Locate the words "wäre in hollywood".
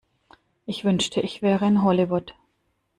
1.43-2.33